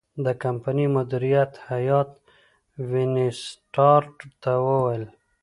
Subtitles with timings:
[0.25, 2.11] د کمپنۍ مدیره هیات
[2.89, 5.03] وینسیټارټ ته وویل.